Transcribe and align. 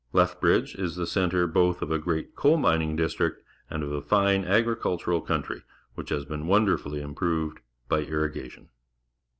Lethbridge 0.13 0.73
is 0.73 0.95
the 0.95 1.05
centre 1.05 1.45
both 1.45 1.83
of 1.83 1.91
a 1.91 1.99
great 1.99 2.35
coal 2.35 2.57
mining 2.57 2.95
district 2.95 3.43
and 3.69 3.83
of 3.83 3.91
a 3.91 4.01
fine 4.01 4.43
agricultural 4.43 5.21
country, 5.21 5.61
which 5.93 6.09
has 6.09 6.25
been 6.25 6.47
wonderfully 6.47 7.01
im 7.03 7.13
proved 7.13 7.59
bj^ 7.87 8.07
irrigation. 8.07 8.69